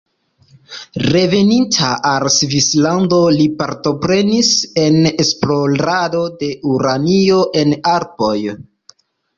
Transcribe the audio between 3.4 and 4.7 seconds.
partoprenis